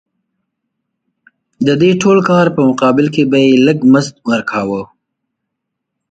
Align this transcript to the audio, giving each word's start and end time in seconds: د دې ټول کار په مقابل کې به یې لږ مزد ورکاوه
د 1.67 1.69
دې 1.81 1.91
ټول 2.01 2.17
کار 2.29 2.45
په 2.55 2.61
مقابل 2.69 3.05
کې 3.13 3.23
به 3.31 3.37
یې 3.45 3.51
لږ 3.65 3.77
مزد 3.93 4.15
ورکاوه 4.31 4.81